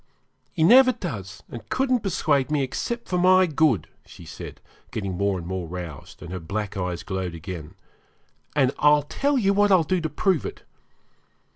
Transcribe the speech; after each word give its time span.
'He 0.51 0.63
never 0.63 0.91
does, 0.93 1.43
and 1.47 1.69
couldn't 1.69 1.99
persuade 1.99 2.49
me, 2.49 2.63
except 2.63 3.07
for 3.07 3.19
my 3.19 3.45
good,' 3.45 3.87
said 4.03 4.27
she, 4.29 4.53
getting 4.89 5.15
more 5.15 5.37
and 5.37 5.45
more 5.45 5.67
roused, 5.67 6.23
and 6.23 6.31
her 6.31 6.39
black 6.39 6.75
eyes 6.75 7.03
glowed 7.03 7.35
again, 7.35 7.75
'and 8.55 8.71
I'll 8.79 9.03
tell 9.03 9.37
you 9.37 9.53
what 9.53 9.71
I'll 9.71 9.83
do 9.83 10.01
to 10.01 10.09
prove 10.09 10.43
it. 10.43 10.63